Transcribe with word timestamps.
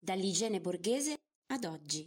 Dall'igiene 0.00 0.60
borghese 0.60 1.16
ad 1.46 1.64
oggi. 1.64 2.06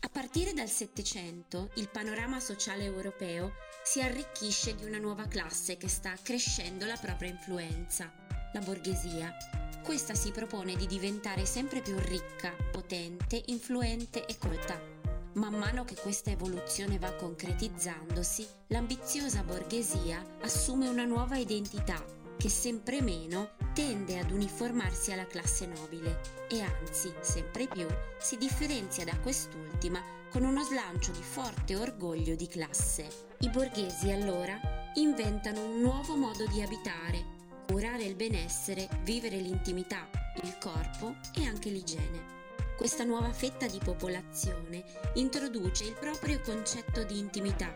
A 0.00 0.08
partire 0.08 0.52
dal 0.52 0.68
Settecento 0.68 1.70
il 1.76 1.88
panorama 1.88 2.40
sociale 2.40 2.84
europeo 2.84 3.52
si 3.84 4.00
arricchisce 4.00 4.74
di 4.74 4.84
una 4.84 4.98
nuova 4.98 5.28
classe 5.28 5.76
che 5.76 5.88
sta 5.88 6.12
crescendo 6.20 6.86
la 6.86 6.96
propria 6.96 7.30
influenza, 7.30 8.12
la 8.52 8.60
borghesia. 8.60 9.32
Questa 9.84 10.14
si 10.14 10.32
propone 10.32 10.74
di 10.74 10.86
diventare 10.88 11.46
sempre 11.46 11.80
più 11.80 11.96
ricca, 12.00 12.52
potente, 12.72 13.40
influente 13.46 14.26
e 14.26 14.36
colta. 14.36 14.95
Man 15.36 15.52
mano 15.52 15.84
che 15.84 15.96
questa 15.96 16.30
evoluzione 16.30 16.98
va 16.98 17.12
concretizzandosi, 17.12 18.46
l'ambiziosa 18.68 19.42
borghesia 19.42 20.24
assume 20.40 20.88
una 20.88 21.04
nuova 21.04 21.36
identità 21.36 22.02
che 22.38 22.48
sempre 22.48 23.02
meno 23.02 23.50
tende 23.74 24.18
ad 24.18 24.30
uniformarsi 24.30 25.12
alla 25.12 25.26
classe 25.26 25.66
nobile 25.66 26.20
e 26.48 26.62
anzi, 26.62 27.12
sempre 27.20 27.66
più, 27.66 27.86
si 28.18 28.38
differenzia 28.38 29.04
da 29.04 29.18
quest'ultima 29.18 30.00
con 30.30 30.42
uno 30.42 30.62
slancio 30.62 31.12
di 31.12 31.22
forte 31.22 31.76
orgoglio 31.76 32.34
di 32.34 32.46
classe. 32.46 33.06
I 33.40 33.50
borghesi 33.50 34.10
allora 34.10 34.58
inventano 34.94 35.62
un 35.62 35.80
nuovo 35.80 36.16
modo 36.16 36.46
di 36.46 36.62
abitare, 36.62 37.22
curare 37.66 38.04
il 38.04 38.16
benessere, 38.16 38.88
vivere 39.02 39.36
l'intimità, 39.36 40.08
il 40.42 40.56
corpo 40.58 41.16
e 41.34 41.44
anche 41.44 41.68
l'igiene. 41.68 42.45
Questa 42.76 43.04
nuova 43.04 43.32
fetta 43.32 43.66
di 43.66 43.78
popolazione 43.82 44.84
introduce 45.14 45.84
il 45.84 45.94
proprio 45.98 46.40
concetto 46.40 47.04
di 47.04 47.18
intimità 47.18 47.74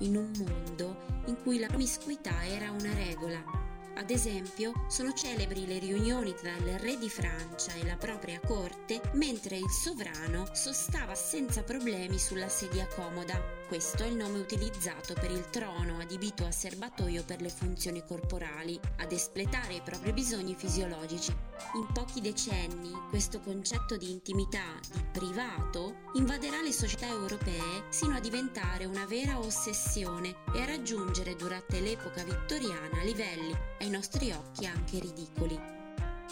in 0.00 0.16
un 0.16 0.30
mondo 0.36 1.22
in 1.26 1.42
cui 1.42 1.58
la 1.58 1.68
promiscuità 1.68 2.44
era 2.44 2.70
una 2.70 2.92
regola 2.92 3.62
ad 3.94 4.10
esempio, 4.10 4.72
sono 4.88 5.12
celebri 5.12 5.66
le 5.66 5.78
riunioni 5.78 6.34
tra 6.34 6.50
il 6.56 6.78
re 6.78 6.96
di 6.96 7.10
Francia 7.10 7.74
e 7.74 7.84
la 7.84 7.96
propria 7.96 8.40
corte 8.40 9.00
mentre 9.12 9.56
il 9.56 9.68
sovrano 9.68 10.46
sostava 10.52 11.14
senza 11.14 11.62
problemi 11.62 12.18
sulla 12.18 12.48
sedia 12.48 12.86
comoda. 12.86 13.40
Questo 13.68 14.02
è 14.02 14.06
il 14.06 14.16
nome 14.16 14.38
utilizzato 14.38 15.12
per 15.12 15.30
il 15.30 15.48
trono 15.50 15.98
adibito 16.00 16.46
a 16.46 16.50
serbatoio 16.50 17.22
per 17.24 17.42
le 17.42 17.50
funzioni 17.50 18.02
corporali, 18.02 18.80
ad 18.96 19.12
espletare 19.12 19.74
i 19.74 19.82
propri 19.84 20.12
bisogni 20.12 20.54
fisiologici. 20.54 21.51
In 21.74 21.86
pochi 21.92 22.20
decenni 22.20 22.90
questo 23.08 23.40
concetto 23.40 23.96
di 23.96 24.10
intimità, 24.10 24.78
di 24.92 25.02
privato, 25.10 25.96
invaderà 26.14 26.60
le 26.60 26.72
società 26.72 27.06
europee 27.06 27.84
sino 27.88 28.14
a 28.14 28.20
diventare 28.20 28.84
una 28.84 29.06
vera 29.06 29.38
ossessione 29.38 30.36
e 30.54 30.60
a 30.60 30.66
raggiungere 30.66 31.34
durante 31.34 31.80
l'epoca 31.80 32.24
vittoriana 32.24 33.02
livelli 33.02 33.56
ai 33.80 33.88
nostri 33.88 34.32
occhi 34.32 34.66
anche 34.66 34.98
ridicoli. 34.98 35.58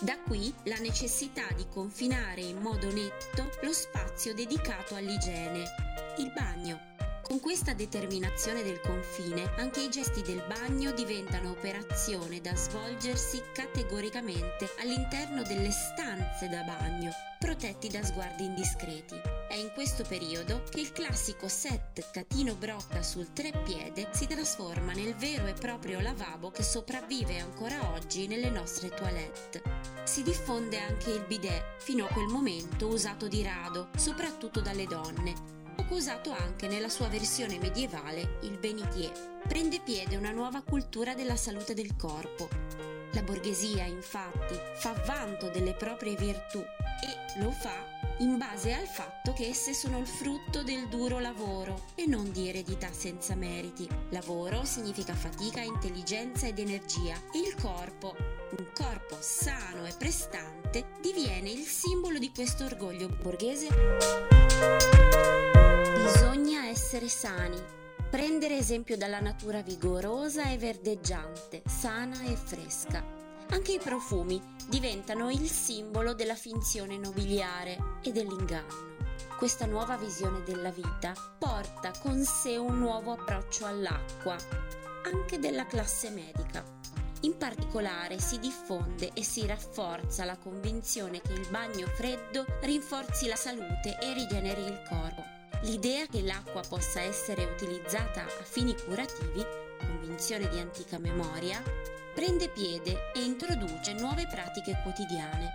Da 0.01 0.19
qui 0.19 0.53
la 0.65 0.79
necessità 0.79 1.47
di 1.57 1.67
confinare 1.69 2.43
in 2.43 2.59
modo 2.59 2.93
netto 2.93 3.51
lo 3.63 3.73
spazio 3.73 4.35
dedicato 4.35 4.95
all'igiene, 4.95 5.65
il 6.19 6.33
bagno. 6.35 7.00
Con 7.31 7.39
questa 7.39 7.75
determinazione 7.75 8.65
del 8.65 8.81
confine, 8.81 9.53
anche 9.57 9.83
i 9.83 9.89
gesti 9.89 10.21
del 10.21 10.43
bagno 10.49 10.91
diventano 10.91 11.51
operazione 11.51 12.41
da 12.41 12.57
svolgersi 12.57 13.41
categoricamente 13.53 14.69
all'interno 14.81 15.43
delle 15.45 15.71
stanze 15.71 16.49
da 16.49 16.65
bagno, 16.65 17.13
protetti 17.39 17.87
da 17.87 18.03
sguardi 18.03 18.47
indiscreti. 18.47 19.15
È 19.49 19.55
in 19.55 19.71
questo 19.75 20.03
periodo 20.03 20.65
che 20.71 20.81
il 20.81 20.91
classico 20.91 21.47
set 21.47 22.11
catino 22.11 22.57
brocca 22.57 23.01
sul 23.01 23.33
treppiede 23.33 24.09
si 24.11 24.27
trasforma 24.27 24.91
nel 24.91 25.15
vero 25.15 25.47
e 25.47 25.53
proprio 25.53 26.01
lavabo 26.01 26.51
che 26.51 26.65
sopravvive 26.65 27.39
ancora 27.39 27.93
oggi 27.93 28.27
nelle 28.27 28.51
nostre 28.51 28.89
toilette. 28.89 29.63
Si 30.03 30.25
diffonde 30.25 30.81
anche 30.81 31.11
il 31.13 31.25
bidet, 31.29 31.81
fino 31.81 32.07
a 32.07 32.13
quel 32.13 32.27
momento 32.27 32.89
usato 32.89 33.29
di 33.29 33.45
rado, 33.45 33.91
soprattutto 33.95 34.61
dalle 34.61 34.87
donne, 34.87 35.59
poco 35.81 35.95
usato 35.95 36.31
anche 36.31 36.69
nella 36.69 36.91
sua 36.91 37.09
versione 37.09 37.59
medievale, 37.59 38.37
il 38.43 38.59
benitier. 38.59 39.13
Prende 39.49 39.81
piede 39.81 40.17
una 40.17 40.31
nuova 40.31 40.63
cultura 40.63 41.15
della 41.15 41.37
salute 41.37 41.73
del 41.73 41.97
corpo. 41.97 42.49
La 43.13 43.23
borghesia, 43.23 43.85
infatti, 43.85 44.59
fa 44.75 44.93
vanto 45.07 45.49
delle 45.49 45.73
proprie 45.73 46.17
virtù 46.17 46.59
e 46.59 47.41
lo 47.41 47.51
fa 47.51 47.99
in 48.19 48.37
base 48.37 48.75
al 48.75 48.87
fatto 48.87 49.33
che 49.33 49.47
esse 49.47 49.73
sono 49.73 49.99
il 49.99 50.07
frutto 50.07 50.63
del 50.63 50.87
duro 50.89 51.19
lavoro 51.19 51.85
e 51.95 52.07
non 52.07 52.31
di 52.31 52.51
eredità 52.51 52.93
senza 52.93 53.35
meriti. 53.35 53.89
Lavoro 54.11 54.65
significa 54.65 55.15
fatica, 55.15 55.63
intelligenza 55.63 56.47
ed 56.47 56.59
energia 56.59 57.15
e 57.33 57.39
il 57.39 57.55
corpo, 57.59 58.15
un 58.59 58.67
corpo 58.75 59.17
sano 59.19 59.87
e 59.87 59.95
prestante, 59.97 60.91
diviene 61.01 61.49
il 61.49 61.65
simbolo 61.65 62.19
di 62.19 62.31
questo 62.35 62.67
orgoglio 62.67 63.09
borghese. 63.09 65.70
Bisogna 66.03 66.67
essere 66.67 67.09
sani, 67.09 67.63
prendere 68.09 68.57
esempio 68.57 68.97
dalla 68.97 69.21
natura 69.21 69.63
vigorosa 69.63 70.51
e 70.51 70.59
verdeggiante, 70.59 71.63
sana 71.67 72.23
e 72.25 72.37
fresca 72.37 73.21
anche 73.51 73.73
i 73.73 73.79
profumi 73.79 74.41
diventano 74.69 75.31
il 75.31 75.49
simbolo 75.49 76.15
della 76.15 76.35
finzione 76.35 76.97
nobiliare 76.97 77.99
e 78.03 78.13
dell'inganno. 78.13 78.89
Questa 79.37 79.67
nuova 79.67 79.97
visione 79.97 80.43
della 80.45 80.71
vita 80.71 81.15
porta 81.39 81.91
con 82.01 82.23
sé 82.23 82.57
un 82.57 82.79
nuovo 82.79 83.13
approccio 83.13 83.67
all'acqua, 83.67 84.37
anche 85.05 85.39
della 85.39 85.67
classe 85.67 86.11
medica. 86.11 86.63
In 87.23 87.37
particolare 87.37 88.19
si 88.21 88.39
diffonde 88.39 89.11
e 89.15 89.25
si 89.25 89.47
rafforza 89.47 90.25
la 90.25 90.39
convinzione 90.39 91.21
che 91.21 91.33
il 91.33 91.49
bagno 91.51 91.87
freddo 91.89 92.45
rinforzi 92.61 93.27
la 93.27 93.37
salute 93.37 93.99
e 94.01 94.15
rigeneri 94.15 94.63
il 94.63 94.83
corpo. 94.89 95.40
L'idea 95.63 96.07
che 96.07 96.23
l'acqua 96.23 96.63
possa 96.67 97.03
essere 97.03 97.45
utilizzata 97.45 98.23
a 98.23 98.45
fini 98.45 98.75
curativi, 98.75 99.45
convinzione 99.79 100.49
di 100.49 100.59
antica 100.59 100.99
memoria, 100.99 101.63
prende 102.15 102.49
piede 102.49 103.13
e 103.15 103.23
introduce 103.23 103.93
nuove 103.93 104.27
pratiche 104.27 104.81
quotidiane. 104.83 105.53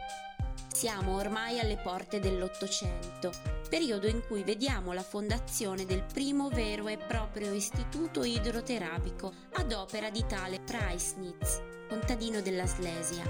Siamo 0.72 1.16
ormai 1.16 1.60
alle 1.60 1.78
porte 1.78 2.20
dell'Ottocento, 2.20 3.32
periodo 3.70 4.08
in 4.08 4.22
cui 4.28 4.44
vediamo 4.44 4.94
la 4.94 5.04
fondazione 5.04 5.86
del 5.86 6.04
primo 6.04 6.50
vero 6.50 6.88
e 6.88 6.98
proprio 6.98 7.52
istituto 7.54 8.24
idroterapico 8.24 9.34
ad 9.54 9.72
opera 9.72 10.12
di 10.12 10.24
tale 10.28 10.60
Preisnitz, 10.60 11.62
contadino 11.88 12.42
della 12.42 12.68
Slesia. 12.68 13.24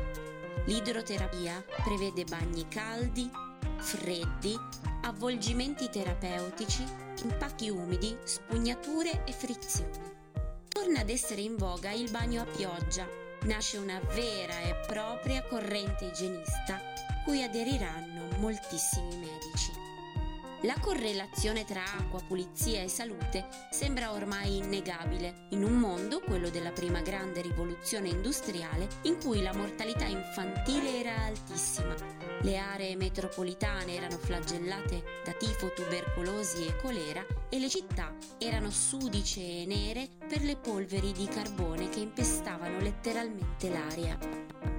L'idroterapia 0.65 1.63
prevede 1.83 2.25
bagni 2.25 2.67
caldi, 2.67 3.29
freddi, 3.77 4.57
avvolgimenti 5.05 5.87
terapeutici, 5.89 6.83
impacchi 7.23 7.69
umidi, 7.69 8.17
spugnature 8.23 9.23
e 9.25 9.31
frizioni. 9.31 10.13
Torna 10.67 11.01
ad 11.01 11.09
essere 11.09 11.41
in 11.41 11.55
voga 11.57 11.91
il 11.91 12.09
bagno 12.09 12.41
a 12.41 12.45
pioggia. 12.45 13.07
Nasce 13.43 13.77
una 13.77 13.99
vera 14.13 14.59
e 14.61 14.75
propria 14.87 15.43
corrente 15.43 16.05
igienista 16.05 16.81
cui 17.23 17.43
aderiranno 17.43 18.27
moltissimi 18.39 19.15
medici. 19.17 19.74
La 20.65 20.75
correlazione 20.79 21.63
tra 21.63 21.83
acqua, 21.83 22.21
pulizia 22.27 22.81
e 22.81 22.87
salute 22.87 23.47
sembra 23.71 24.11
ormai 24.11 24.57
innegabile 24.57 25.47
in 25.51 25.63
un 25.63 25.73
mondo, 25.73 26.19
quello 26.19 26.49
della 26.49 26.71
prima 26.71 27.01
grande 27.01 27.41
rivoluzione 27.41 28.09
industriale, 28.09 28.87
in 29.03 29.17
cui 29.17 29.41
la 29.41 29.53
mortalità 29.53 30.05
infantile 30.05 30.99
era 30.99 31.15
altissima 31.25 32.25
le 32.45 32.57
aree 32.57 32.95
metropolitane 32.95 33.95
erano 33.95 34.17
flagellate 34.17 35.03
da 35.23 35.31
tifo, 35.31 35.73
tubercolosi 35.73 36.67
e 36.67 36.75
colera 36.75 37.25
e 37.49 37.59
le 37.59 37.69
città 37.69 38.13
erano 38.37 38.69
sudice 38.69 39.39
e 39.39 39.65
nere 39.65 40.09
per 40.27 40.41
le 40.43 40.55
polveri 40.55 41.11
di 41.11 41.25
carbone 41.25 41.89
che 41.89 42.01
impestavano 42.01 42.79
letteralmente 42.79 43.69
l'aria. 43.69 44.74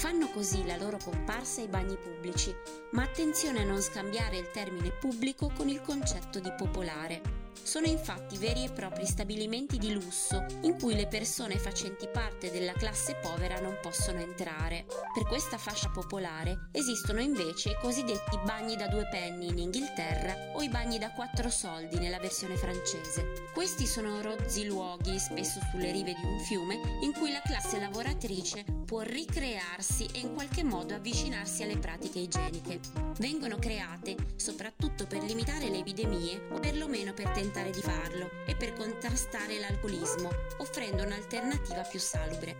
Fanno 0.00 0.30
così 0.30 0.64
la 0.64 0.78
loro 0.78 0.96
comparsa 0.96 1.60
i 1.60 1.68
bagni 1.68 1.94
pubblici, 1.94 2.54
ma 2.92 3.02
attenzione 3.02 3.60
a 3.60 3.64
non 3.64 3.82
scambiare 3.82 4.38
il 4.38 4.50
termine 4.50 4.92
pubblico 4.92 5.52
con 5.54 5.68
il 5.68 5.82
concetto 5.82 6.40
di 6.40 6.50
popolare. 6.56 7.49
Sono 7.62 7.86
infatti 7.86 8.36
veri 8.36 8.64
e 8.64 8.70
propri 8.70 9.06
stabilimenti 9.06 9.78
di 9.78 9.92
lusso 9.92 10.44
in 10.62 10.76
cui 10.78 10.94
le 10.94 11.06
persone 11.06 11.58
facenti 11.58 12.08
parte 12.08 12.50
della 12.50 12.72
classe 12.72 13.16
povera 13.22 13.60
non 13.60 13.78
possono 13.80 14.18
entrare. 14.18 14.86
Per 15.14 15.24
questa 15.26 15.58
fascia 15.58 15.90
popolare 15.90 16.68
esistono 16.72 17.20
invece 17.20 17.70
i 17.70 17.76
cosiddetti 17.80 18.38
bagni 18.44 18.76
da 18.76 18.88
due 18.88 19.06
penny 19.08 19.48
in 19.48 19.58
Inghilterra 19.58 20.34
o 20.54 20.62
i 20.62 20.68
bagni 20.68 20.98
da 20.98 21.12
quattro 21.12 21.48
soldi 21.48 21.98
nella 21.98 22.18
versione 22.18 22.56
francese. 22.56 23.48
Questi 23.52 23.86
sono 23.86 24.20
rozzi 24.22 24.64
luoghi, 24.66 25.18
spesso 25.18 25.60
sulle 25.70 25.92
rive 25.92 26.14
di 26.14 26.24
un 26.24 26.40
fiume, 26.40 26.80
in 27.02 27.12
cui 27.12 27.30
la 27.30 27.42
classe 27.44 27.78
lavoratrice 27.78 28.64
può 28.84 29.02
ricrearsi 29.02 30.08
e 30.12 30.18
in 30.18 30.34
qualche 30.34 30.64
modo 30.64 30.94
avvicinarsi 30.94 31.62
alle 31.62 31.78
pratiche 31.78 32.18
igieniche. 32.18 32.80
Vengono 33.18 33.58
create 33.58 34.16
soprattutto 34.36 35.06
per 35.06 35.22
limitare 35.22 35.68
le 35.68 35.78
epidemie 35.78 36.48
o 36.50 36.58
perlomeno 36.58 37.12
per 37.12 37.28
tentare 37.28 37.49
di 37.50 37.82
farlo 37.82 38.30
e 38.46 38.54
per 38.54 38.72
contrastare 38.74 39.58
l'alcolismo, 39.58 40.30
offrendo 40.58 41.02
un'alternativa 41.02 41.82
più 41.82 41.98
salubre. 41.98 42.56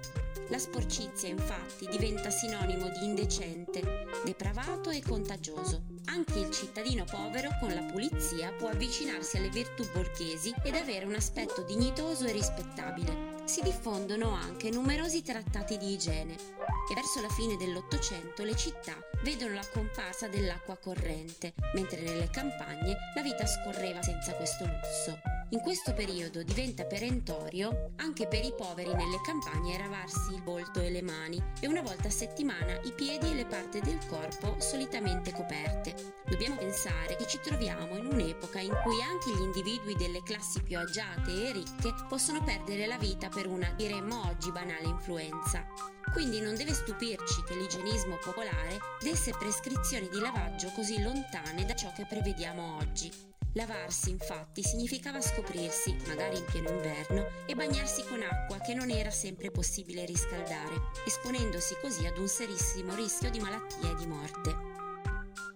La 0.49 0.59
sporcizia 0.59 1.29
infatti 1.29 1.87
diventa 1.89 2.29
sinonimo 2.31 2.89
di 2.89 3.05
indecente, 3.05 3.81
depravato 4.25 4.91
e 4.91 5.01
contagioso. 5.01 5.90
Anche 6.07 6.39
il 6.39 6.51
cittadino 6.51 7.05
povero 7.05 7.51
con 7.61 7.73
la 7.73 7.83
pulizia 7.83 8.53
può 8.53 8.69
avvicinarsi 8.69 9.37
alle 9.37 9.49
virtù 9.49 9.89
borghesi 9.93 10.55
ed 10.63 10.75
avere 10.75 11.05
un 11.05 11.15
aspetto 11.15 11.63
dignitoso 11.63 12.27
e 12.27 12.33
rispettabile. 12.33 13.39
Si 13.45 13.63
diffondono 13.63 14.31
anche 14.31 14.71
numerosi 14.71 15.23
trattati 15.23 15.77
di 15.79 15.93
igiene 15.93 16.35
e 16.35 16.95
verso 16.95 17.21
la 17.21 17.29
fine 17.29 17.57
dell'Ottocento 17.57 18.43
le 18.43 18.57
città 18.57 18.97
vedono 19.23 19.55
la 19.55 19.67
comparsa 19.73 20.29
dell'acqua 20.29 20.77
corrente, 20.77 21.55
mentre 21.75 22.01
nelle 22.01 22.29
campagne 22.31 22.97
la 23.15 23.23
vita 23.23 23.47
scorreva 23.47 24.03
senza 24.03 24.35
questo 24.35 24.65
lusso. 24.65 25.40
In 25.53 25.61
questo 25.63 25.93
periodo 25.95 26.45
diventa 26.45 26.85
perentorio 26.85 27.91
anche 27.97 28.29
per 28.29 28.45
i 28.45 28.55
poveri 28.57 28.95
nelle 28.95 29.21
campagne 29.21 29.79
lavarsi 29.79 30.33
il 30.33 30.43
volto 30.45 30.81
e 30.81 30.91
le 30.91 31.03
mani 31.03 31.43
e 31.61 31.67
una 31.67 31.83
volta 31.83 32.07
a 32.07 32.13
settimana 32.13 32.79
i 32.85 32.93
piedi 32.93 33.33
e 33.33 33.35
le 33.35 33.47
parti 33.47 33.81
del 33.81 33.99
corpo 34.07 34.61
solitamente 34.61 35.33
coperte. 35.33 36.15
Dobbiamo 36.25 36.55
pensare 36.55 37.17
che 37.17 37.27
ci 37.27 37.41
troviamo 37.43 37.97
in 37.97 38.07
un'epoca 38.07 38.61
in 38.61 38.73
cui 38.85 39.03
anche 39.03 39.31
gli 39.33 39.43
individui 39.43 39.97
delle 39.97 40.23
classi 40.23 40.63
più 40.63 40.79
agiate 40.79 41.49
e 41.49 41.53
ricche 41.53 41.95
possono 42.09 42.45
perdere 42.45 42.87
la 42.87 42.99
vita 42.99 43.29
per 43.29 43.49
una, 43.49 43.73
diremmo 43.75 44.29
oggi, 44.29 44.53
banale 44.53 44.87
influenza. 44.87 45.67
Quindi 46.13 46.41
non 46.41 46.55
deve 46.55 46.75
stupirci 46.75 47.43
che 47.43 47.57
l'igienismo 47.57 48.19
popolare 48.23 48.79
desse 49.01 49.33
prescrizioni 49.37 50.09
di 50.11 50.21
lavaggio 50.21 50.71
così 50.77 51.03
lontane 51.03 51.65
da 51.65 51.75
ciò 51.75 51.91
che 51.93 52.07
prevediamo 52.09 52.77
oggi. 52.77 53.30
Lavarsi, 53.55 54.11
infatti, 54.11 54.63
significava 54.63 55.21
scoprirsi, 55.21 55.97
magari 56.07 56.39
in 56.39 56.45
pieno 56.45 56.71
inverno, 56.71 57.27
e 57.47 57.55
bagnarsi 57.57 58.05
con 58.05 58.23
acqua 58.23 58.59
che 58.59 58.75
non 58.75 58.91
era 58.91 59.11
sempre 59.11 59.51
possibile 59.51 60.05
riscaldare, 60.05 60.91
esponendosi 61.05 61.77
così 61.81 62.07
ad 62.07 62.19
un 62.19 62.29
serissimo 62.29 62.95
rischio 62.95 63.29
di 63.29 63.41
malattia 63.41 63.91
e 63.91 63.95
di 63.97 64.07
morte. 64.07 64.69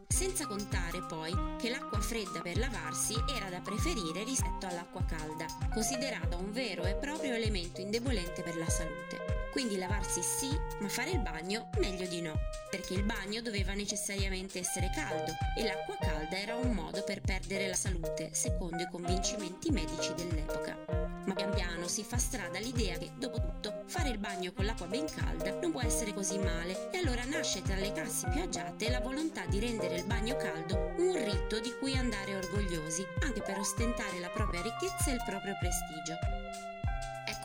Senza 0.08 0.46
contare 0.46 1.02
poi 1.02 1.32
che 1.58 1.70
l'acqua 1.70 2.00
fredda 2.00 2.40
per 2.40 2.56
lavarsi 2.58 3.14
era 3.36 3.48
da 3.48 3.60
preferire 3.60 4.24
rispetto 4.24 4.66
all'acqua 4.66 5.04
calda, 5.04 5.46
considerata 5.72 6.36
un 6.36 6.50
vero 6.52 6.84
e 6.84 6.94
proprio 6.94 7.34
elemento 7.34 7.80
indebolente 7.80 8.42
per 8.42 8.56
la 8.56 8.68
salute. 8.68 9.34
Quindi 9.52 9.76
lavarsi 9.76 10.20
sì, 10.20 10.50
ma 10.80 10.88
fare 10.88 11.10
il 11.10 11.20
bagno 11.20 11.70
meglio 11.78 12.08
di 12.08 12.20
no, 12.20 12.34
perché 12.70 12.94
il 12.94 13.04
bagno 13.04 13.40
doveva 13.40 13.72
necessariamente 13.72 14.58
essere 14.58 14.90
caldo 14.92 15.30
e 15.56 15.62
l'acqua 15.62 15.96
calda 16.00 16.36
era 16.36 16.56
un 16.56 16.72
modo 16.72 16.83
per 17.14 17.20
perdere 17.20 17.68
la 17.68 17.74
salute, 17.74 18.30
secondo 18.32 18.82
i 18.82 18.88
convincimenti 18.90 19.70
medici 19.70 20.12
dell'epoca. 20.14 20.76
Ma 21.26 21.34
pian 21.34 21.54
piano 21.54 21.86
si 21.86 22.02
fa 22.02 22.18
strada 22.18 22.58
l'idea 22.58 22.98
che, 22.98 23.12
dopo 23.16 23.40
tutto, 23.40 23.84
fare 23.86 24.08
il 24.08 24.18
bagno 24.18 24.52
con 24.52 24.64
l'acqua 24.64 24.86
ben 24.86 25.06
calda 25.06 25.56
non 25.60 25.70
può 25.70 25.80
essere 25.80 26.12
così 26.12 26.38
male 26.38 26.90
e 26.90 26.98
allora 26.98 27.24
nasce 27.24 27.62
tra 27.62 27.76
le 27.76 27.92
classi 27.92 28.26
più 28.30 28.42
agiate 28.42 28.90
la 28.90 29.00
volontà 29.00 29.46
di 29.46 29.60
rendere 29.60 29.96
il 29.96 30.04
bagno 30.04 30.36
caldo 30.36 30.92
un 30.98 31.14
rito 31.24 31.60
di 31.60 31.72
cui 31.78 31.96
andare 31.96 32.34
orgogliosi, 32.34 33.06
anche 33.22 33.42
per 33.42 33.58
ostentare 33.58 34.18
la 34.18 34.30
propria 34.30 34.62
ricchezza 34.62 35.10
e 35.10 35.14
il 35.14 35.22
proprio 35.24 35.56
prestigio. 35.60 36.73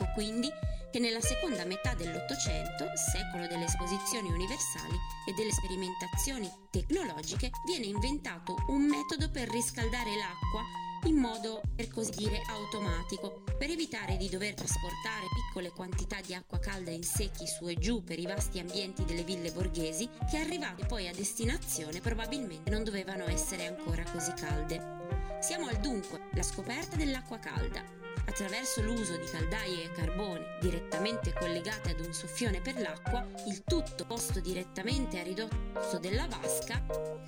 Ecco 0.00 0.12
quindi 0.14 0.50
che 0.90 0.98
nella 0.98 1.20
seconda 1.20 1.64
metà 1.66 1.94
dell'Ottocento, 1.94 2.90
secolo 2.96 3.46
delle 3.46 3.66
esposizioni 3.66 4.30
universali 4.32 4.96
e 5.28 5.32
delle 5.34 5.52
sperimentazioni 5.52 6.50
tecnologiche, 6.70 7.50
viene 7.66 7.86
inventato 7.86 8.56
un 8.68 8.86
metodo 8.86 9.30
per 9.30 9.48
riscaldare 9.50 10.16
l'acqua 10.16 10.62
in 11.04 11.16
modo 11.16 11.62
per 11.74 11.88
così 11.88 12.10
dire 12.12 12.42
automatico, 12.48 13.42
per 13.56 13.70
evitare 13.70 14.16
di 14.16 14.28
dover 14.28 14.54
trasportare 14.54 15.26
piccole 15.34 15.70
quantità 15.70 16.20
di 16.20 16.34
acqua 16.34 16.58
calda 16.58 16.90
in 16.90 17.02
secchi 17.02 17.46
su 17.46 17.68
e 17.68 17.74
giù 17.74 18.02
per 18.02 18.18
i 18.18 18.26
vasti 18.26 18.58
ambienti 18.58 19.04
delle 19.04 19.22
ville 19.22 19.52
borghesi, 19.52 20.08
che 20.30 20.38
arrivate 20.38 20.86
poi 20.86 21.08
a 21.08 21.14
destinazione 21.14 22.00
probabilmente 22.00 22.70
non 22.70 22.84
dovevano 22.84 23.26
essere 23.28 23.66
ancora 23.66 24.02
così 24.10 24.32
calde. 24.34 25.38
Siamo 25.40 25.68
al 25.68 25.76
dunque, 25.76 26.28
la 26.32 26.42
scoperta 26.42 26.96
dell'acqua 26.96 27.38
calda, 27.38 27.99
attraverso 28.30 28.80
l'uso 28.80 29.16
di 29.16 29.26
caldaie 29.26 29.86
a 29.86 29.90
carbone 29.90 30.58
direttamente 30.60 31.32
collegate 31.32 31.90
ad 31.90 32.00
un 32.00 32.12
soffione 32.12 32.60
per 32.60 32.80
l'acqua, 32.80 33.26
il 33.48 33.62
tutto 33.64 34.04
posto 34.06 34.40
direttamente 34.40 35.18
a 35.18 35.24
ridotto 35.24 35.98
della 35.98 36.26
vasca, 36.28 36.80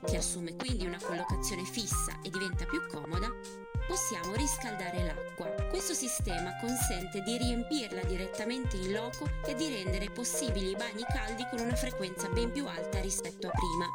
che 0.05 0.17
assume 0.17 0.55
quindi 0.55 0.87
una 0.87 1.01
collocazione 1.03 1.65
fissa 1.65 2.19
e 2.23 2.31
diventa 2.31 2.65
più 2.67 2.81
comoda, 2.87 3.29
possiamo 3.87 4.35
riscaldare 4.37 5.05
l'acqua. 5.05 5.51
Questo 5.69 5.93
sistema 5.93 6.57
consente 6.59 7.21
di 7.23 7.37
riempirla 7.37 8.05
direttamente 8.05 8.77
in 8.77 8.93
loco 8.93 9.29
e 9.45 9.55
di 9.55 9.69
rendere 9.69 10.09
possibili 10.11 10.71
i 10.71 10.77
bagni 10.77 11.05
caldi 11.13 11.45
con 11.51 11.59
una 11.59 11.75
frequenza 11.75 12.29
ben 12.29 12.53
più 12.53 12.67
alta 12.67 13.01
rispetto 13.01 13.49
a 13.49 13.51
prima. 13.51 13.87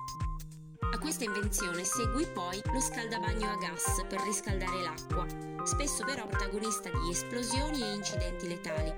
A 0.93 0.99
questa 0.99 1.23
invenzione 1.23 1.83
segui 1.83 2.25
poi 2.33 2.61
lo 2.65 2.79
scaldabagno 2.79 3.49
a 3.49 3.55
gas 3.55 4.03
per 4.07 4.21
riscaldare 4.21 4.81
l'acqua, 4.81 5.56
spesso 5.67 6.05
però 6.05 6.25
protagonista 6.25 6.89
di 6.89 7.11
esplosioni 7.11 7.81
e 7.81 7.93
incidenti 7.93 8.47
letali. 8.47 8.93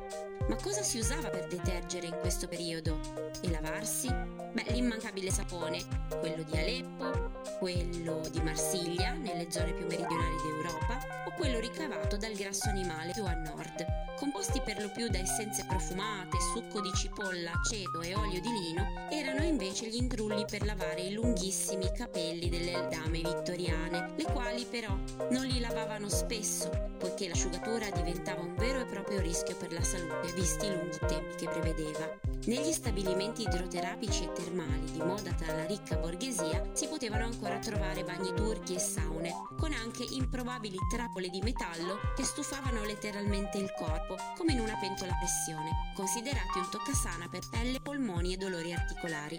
Ma 0.47 0.55
cosa 0.55 0.83
si 0.83 0.99
usava 0.99 1.29
per 1.29 1.47
detergere 1.47 2.05
in 2.05 2.17
questo 2.19 2.47
periodo? 2.47 2.99
E 3.41 3.49
lavarsi? 3.49 4.07
Beh, 4.07 4.65
l'immancabile 4.67 5.31
sapone, 5.31 5.83
quello 6.19 6.43
di 6.43 6.57
Aleppo, 6.57 7.31
quello 7.57 8.21
di 8.31 8.41
Marsiglia, 8.41 9.13
nelle 9.13 9.51
zone 9.51 9.73
più 9.73 9.87
meridionali 9.87 10.35
d'Europa, 10.43 11.25
o 11.25 11.33
quello 11.35 11.59
ricavato 11.59 12.17
dal 12.17 12.33
grasso 12.33 12.69
animale 12.69 13.13
più 13.13 13.25
a 13.25 13.33
nord 13.33 14.07
composti 14.19 14.59
per 14.59 14.81
lo 14.81 14.89
più 14.89 15.07
da 15.07 15.17
essenze 15.19 15.63
profumate, 15.65 16.37
succo 16.53 16.81
di 16.81 16.91
cipolla, 16.93 17.51
aceto 17.53 18.01
e 18.01 18.13
olio 18.15 18.41
di 18.41 18.49
lino, 18.49 19.07
erano 19.09 19.43
invece 19.43 19.87
gli 19.87 19.95
intrulli 19.95 20.43
per 20.45 20.65
lavare 20.65 21.03
i 21.03 21.13
lunghissimi 21.13 21.89
capelli 21.93 22.49
delle 22.49 22.85
dame 22.91 23.19
vittoriane, 23.19 24.11
le 24.17 24.23
quali 24.25 24.65
però 24.69 24.93
non 25.31 25.45
li 25.45 25.61
lavavano 25.61 26.09
spesso, 26.09 26.58
poiché 26.97 27.27
l'asciugatura 27.27 27.89
diventava 27.91 28.41
un 28.41 28.55
vero 28.55 28.79
e 28.79 28.85
proprio 28.85 29.21
rischio 29.21 29.55
per 29.55 29.71
la 29.71 29.83
salute, 29.83 30.33
visti 30.33 30.65
i 30.65 30.73
lunghi 30.75 30.97
tempi 31.07 31.35
che 31.35 31.47
prevedeva. 31.47 32.17
Negli 32.45 32.71
stabilimenti 32.71 33.43
idroterapici 33.43 34.23
e 34.23 34.31
termali 34.33 34.91
di 34.91 35.01
moda 35.03 35.31
tra 35.33 35.53
la 35.55 35.65
ricca 35.65 35.97
borghesia 35.97 36.63
si 36.73 36.87
potevano 36.87 37.25
ancora 37.25 37.59
trovare 37.59 38.03
bagni 38.03 38.33
turchi 38.33 38.75
e 38.75 38.79
saune, 38.79 39.31
con 39.57 39.71
anche 39.73 40.05
improbabili 40.09 40.77
trappole 40.89 41.29
di 41.29 41.41
metallo 41.41 41.99
che 42.15 42.23
stufavano 42.23 42.83
letteralmente 42.83 43.57
il 43.57 43.71
corpo, 43.77 44.15
come 44.37 44.53
in 44.53 44.59
una 44.59 44.77
pentola 44.79 45.11
a 45.11 45.17
pressione, 45.17 45.93
considerati 45.95 46.57
un 46.57 46.69
toccasana 46.69 47.27
per 47.29 47.47
pelle, 47.49 47.79
polmoni 47.81 48.33
e 48.33 48.37
dolori 48.37 48.73
articolari. 48.73 49.37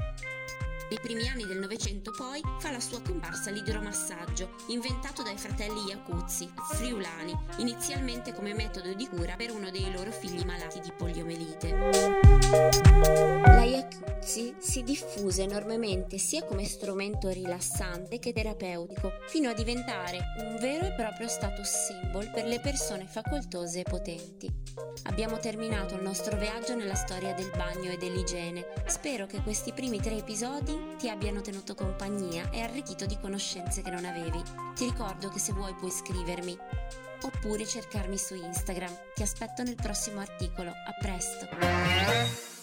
Nei 0.90 0.99
primi 1.00 1.28
anni 1.28 1.47
del 1.47 1.61
Novecento 1.61 2.11
poi 2.11 2.40
fa 2.59 2.73
la 2.73 2.80
sua 2.80 3.00
comparsa 3.00 3.52
l'idromassaggio, 3.52 4.56
inventato 4.70 5.23
dai 5.23 5.38
fratelli 5.38 5.85
Iacuzzi, 5.87 6.50
friulani, 6.73 7.32
inizialmente 7.59 8.35
come 8.35 8.54
metodo 8.54 8.92
di 8.94 9.06
cura 9.06 9.37
per 9.37 9.52
uno 9.52 9.70
dei 9.70 9.92
loro 9.92 10.11
figli 10.11 10.44
malati 10.44 10.80
di 10.80 10.90
poliomelite. 10.90 11.70
La 13.47 13.62
Iacuzzi 14.31 14.55
si 14.59 14.85
diffuse 14.85 15.43
enormemente 15.43 16.17
sia 16.17 16.45
come 16.45 16.65
strumento 16.65 17.31
rilassante 17.31 18.21
che 18.21 18.33
terapeutico, 18.33 19.11
fino 19.27 19.51
a 19.51 19.55
diventare 19.55 20.19
un 20.39 20.57
vero 20.61 20.87
e 20.87 20.93
proprio 20.93 21.27
status 21.27 21.69
symbol 21.69 22.31
per 22.31 22.45
le 22.45 22.61
persone 22.61 23.09
facoltose 23.09 23.81
e 23.81 23.83
potenti. 23.83 24.49
Abbiamo 25.05 25.39
terminato 25.39 25.97
il 25.97 26.03
nostro 26.03 26.37
viaggio 26.37 26.77
nella 26.77 26.95
storia 26.95 27.35
del 27.35 27.51
bagno 27.57 27.91
e 27.91 27.97
dell'igiene. 27.97 28.67
Spero 28.87 29.27
che 29.27 29.43
questi 29.43 29.73
primi 29.73 29.99
tre 29.99 30.19
episodi 30.19 30.79
ti 30.97 31.09
abbiano 31.09 31.41
tenuto 31.41 31.75
compagnia 31.75 32.51
e 32.51 32.61
arricchito 32.61 33.07
di 33.07 33.19
conoscenze 33.21 33.83
che 33.83 33.91
non 33.91 34.05
avevi. 34.05 34.41
Ti 34.77 34.85
ricordo 34.85 35.29
che 35.29 35.41
se 35.41 35.53
vuoi 35.53 35.75
puoi 35.75 35.91
scrivermi 35.91 36.57
oppure 37.23 37.67
cercarmi 37.67 38.17
su 38.17 38.35
Instagram. 38.37 38.97
Ti 39.13 39.23
aspetto 39.23 39.65
nel 39.65 39.75
prossimo 39.75 40.21
articolo. 40.21 40.71
A 40.71 40.95
presto! 41.01 42.60